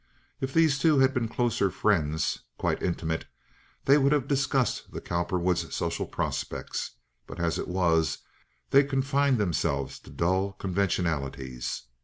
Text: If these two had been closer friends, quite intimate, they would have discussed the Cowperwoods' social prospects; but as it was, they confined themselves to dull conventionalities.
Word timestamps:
If 0.39 0.51
these 0.51 0.79
two 0.79 0.97
had 0.97 1.13
been 1.13 1.27
closer 1.27 1.69
friends, 1.69 2.39
quite 2.57 2.81
intimate, 2.81 3.25
they 3.85 3.99
would 3.99 4.13
have 4.13 4.27
discussed 4.27 4.91
the 4.91 4.99
Cowperwoods' 4.99 5.73
social 5.75 6.07
prospects; 6.07 6.93
but 7.27 7.39
as 7.39 7.59
it 7.59 7.67
was, 7.67 8.17
they 8.71 8.83
confined 8.83 9.37
themselves 9.37 9.99
to 9.99 10.09
dull 10.09 10.53
conventionalities. 10.53 11.83